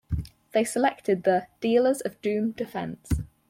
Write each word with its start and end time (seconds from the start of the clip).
They 0.53 0.63
selected 0.63 1.25
the 1.25 1.45
"Dealers 1.59 2.01
of 2.01 2.19
Doom 2.23 2.53
Defense". 2.53 3.21